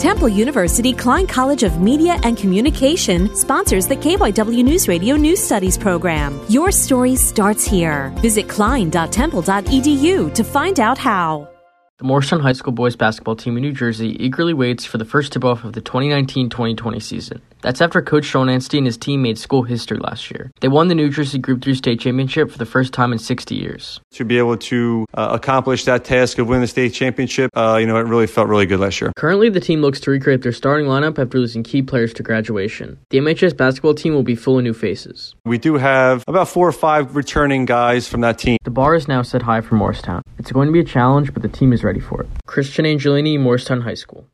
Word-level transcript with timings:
Temple 0.00 0.30
University 0.30 0.94
Klein 0.94 1.26
College 1.26 1.62
of 1.62 1.82
Media 1.82 2.16
and 2.22 2.34
Communication 2.34 3.36
sponsors 3.36 3.86
the 3.86 3.96
KYW 3.96 4.64
News 4.64 4.88
Radio 4.88 5.14
News 5.14 5.38
Studies 5.38 5.76
program. 5.76 6.40
Your 6.48 6.72
story 6.72 7.16
starts 7.16 7.66
here. 7.66 8.08
Visit 8.22 8.48
klein.temple.edu 8.48 10.34
to 10.34 10.42
find 10.42 10.80
out 10.80 10.96
how. 10.96 11.50
The 12.00 12.06
Morristown 12.06 12.40
High 12.40 12.52
School 12.52 12.72
boys 12.72 12.96
basketball 12.96 13.36
team 13.36 13.58
in 13.58 13.62
New 13.62 13.72
Jersey 13.72 14.16
eagerly 14.24 14.54
waits 14.54 14.86
for 14.86 14.96
the 14.96 15.04
first 15.04 15.34
tip 15.34 15.44
off 15.44 15.64
of 15.64 15.74
the 15.74 15.82
2019 15.82 16.48
2020 16.48 16.98
season. 16.98 17.42
That's 17.60 17.82
after 17.82 18.00
Coach 18.00 18.24
Sean 18.24 18.48
Anstey 18.48 18.78
and 18.78 18.86
his 18.86 18.96
team 18.96 19.20
made 19.20 19.36
school 19.36 19.64
history 19.64 19.98
last 19.98 20.30
year. 20.30 20.50
They 20.60 20.68
won 20.68 20.88
the 20.88 20.94
New 20.94 21.10
Jersey 21.10 21.38
Group 21.38 21.62
3 21.62 21.74
state 21.74 22.00
championship 22.00 22.50
for 22.50 22.56
the 22.56 22.64
first 22.64 22.94
time 22.94 23.12
in 23.12 23.18
60 23.18 23.54
years. 23.54 24.00
To 24.12 24.24
be 24.24 24.38
able 24.38 24.56
to 24.56 25.04
uh, 25.12 25.28
accomplish 25.32 25.84
that 25.84 26.06
task 26.06 26.38
of 26.38 26.48
winning 26.48 26.62
the 26.62 26.68
state 26.68 26.94
championship, 26.94 27.50
uh, 27.54 27.76
you 27.78 27.86
know, 27.86 27.98
it 27.98 28.06
really 28.06 28.26
felt 28.26 28.48
really 28.48 28.64
good 28.64 28.80
last 28.80 28.98
year. 29.02 29.12
Currently, 29.16 29.50
the 29.50 29.60
team 29.60 29.82
looks 29.82 30.00
to 30.00 30.10
recreate 30.10 30.40
their 30.40 30.52
starting 30.52 30.86
lineup 30.86 31.18
after 31.18 31.38
losing 31.38 31.62
key 31.62 31.82
players 31.82 32.14
to 32.14 32.22
graduation. 32.22 32.98
The 33.10 33.18
MHS 33.18 33.54
basketball 33.54 33.92
team 33.92 34.14
will 34.14 34.22
be 34.22 34.36
full 34.36 34.56
of 34.56 34.64
new 34.64 34.72
faces. 34.72 35.34
We 35.44 35.58
do 35.58 35.74
have 35.74 36.24
about 36.26 36.48
four 36.48 36.66
or 36.66 36.72
five 36.72 37.14
returning 37.14 37.66
guys 37.66 38.08
from 38.08 38.22
that 38.22 38.38
team. 38.38 38.56
The 38.64 38.70
bar 38.70 38.94
is 38.94 39.06
now 39.06 39.20
set 39.20 39.42
high 39.42 39.60
for 39.60 39.74
Morristown. 39.74 40.22
It's 40.40 40.52
going 40.52 40.68
to 40.68 40.72
be 40.72 40.80
a 40.80 40.84
challenge, 40.84 41.34
but 41.34 41.42
the 41.42 41.50
team 41.50 41.70
is 41.70 41.84
ready 41.84 42.00
for 42.00 42.22
it. 42.22 42.28
Christian 42.46 42.86
Angelini, 42.86 43.38
Morristown 43.38 43.82
High 43.82 43.92
School. 43.92 44.26